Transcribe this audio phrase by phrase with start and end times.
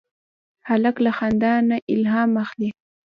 [0.69, 2.69] هلک له خندا نه الهام اخلي.